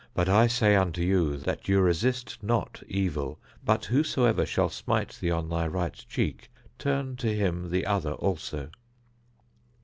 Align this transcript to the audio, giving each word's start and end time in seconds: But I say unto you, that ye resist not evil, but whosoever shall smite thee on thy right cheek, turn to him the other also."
But 0.15 0.27
I 0.27 0.47
say 0.47 0.75
unto 0.75 1.03
you, 1.03 1.37
that 1.37 1.69
ye 1.69 1.75
resist 1.75 2.41
not 2.41 2.81
evil, 2.87 3.39
but 3.63 3.85
whosoever 3.85 4.47
shall 4.47 4.69
smite 4.69 5.19
thee 5.21 5.29
on 5.29 5.47
thy 5.47 5.67
right 5.67 5.93
cheek, 5.93 6.49
turn 6.79 7.15
to 7.17 7.31
him 7.31 7.69
the 7.69 7.85
other 7.85 8.13
also." 8.13 8.71